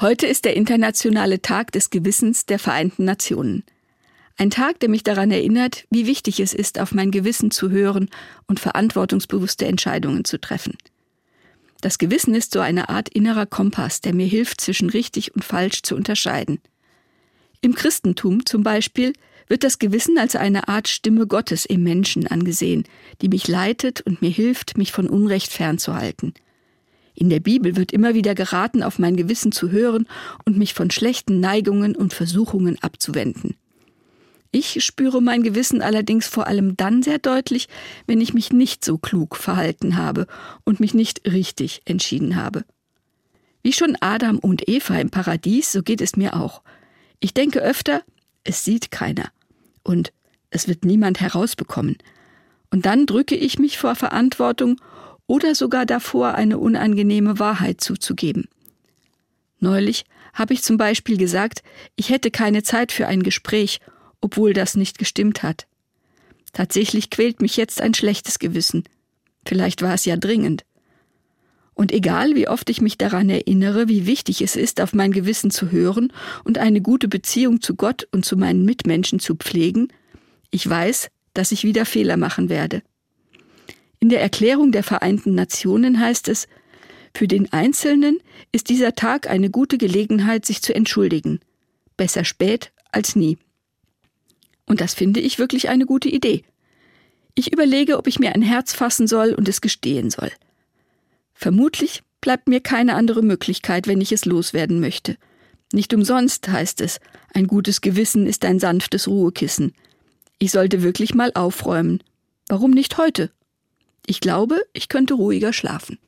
[0.00, 3.64] Heute ist der internationale Tag des Gewissens der Vereinten Nationen.
[4.38, 8.08] Ein Tag, der mich daran erinnert, wie wichtig es ist, auf mein Gewissen zu hören
[8.46, 10.78] und verantwortungsbewusste Entscheidungen zu treffen.
[11.82, 15.82] Das Gewissen ist so eine Art innerer Kompass, der mir hilft, zwischen richtig und falsch
[15.82, 16.60] zu unterscheiden.
[17.60, 19.12] Im Christentum zum Beispiel
[19.48, 22.84] wird das Gewissen als eine Art Stimme Gottes im Menschen angesehen,
[23.20, 26.32] die mich leitet und mir hilft, mich von Unrecht fernzuhalten.
[27.20, 30.08] In der Bibel wird immer wieder geraten, auf mein Gewissen zu hören
[30.46, 33.56] und mich von schlechten Neigungen und Versuchungen abzuwenden.
[34.52, 37.68] Ich spüre mein Gewissen allerdings vor allem dann sehr deutlich,
[38.06, 40.26] wenn ich mich nicht so klug verhalten habe
[40.64, 42.64] und mich nicht richtig entschieden habe.
[43.62, 46.62] Wie schon Adam und Eva im Paradies, so geht es mir auch.
[47.20, 48.02] Ich denke öfter,
[48.44, 49.28] es sieht keiner
[49.82, 50.14] und
[50.48, 51.98] es wird niemand herausbekommen.
[52.70, 54.80] Und dann drücke ich mich vor Verantwortung
[55.30, 58.48] oder sogar davor, eine unangenehme Wahrheit zuzugeben.
[59.60, 61.62] Neulich habe ich zum Beispiel gesagt,
[61.94, 63.78] ich hätte keine Zeit für ein Gespräch,
[64.20, 65.68] obwohl das nicht gestimmt hat.
[66.52, 68.82] Tatsächlich quält mich jetzt ein schlechtes Gewissen.
[69.46, 70.64] Vielleicht war es ja dringend.
[71.74, 75.52] Und egal wie oft ich mich daran erinnere, wie wichtig es ist, auf mein Gewissen
[75.52, 76.12] zu hören
[76.42, 79.92] und eine gute Beziehung zu Gott und zu meinen Mitmenschen zu pflegen,
[80.50, 82.82] ich weiß, dass ich wieder Fehler machen werde.
[84.00, 86.48] In der Erklärung der Vereinten Nationen heißt es,
[87.14, 88.18] für den Einzelnen
[88.50, 91.40] ist dieser Tag eine gute Gelegenheit, sich zu entschuldigen.
[91.98, 93.36] Besser spät als nie.
[94.64, 96.44] Und das finde ich wirklich eine gute Idee.
[97.34, 100.30] Ich überlege, ob ich mir ein Herz fassen soll und es gestehen soll.
[101.34, 105.16] Vermutlich bleibt mir keine andere Möglichkeit, wenn ich es loswerden möchte.
[105.72, 107.00] Nicht umsonst heißt es,
[107.34, 109.74] ein gutes Gewissen ist ein sanftes Ruhekissen.
[110.38, 112.02] Ich sollte wirklich mal aufräumen.
[112.48, 113.30] Warum nicht heute
[114.06, 115.98] ich glaube, ich könnte ruhiger schlafen.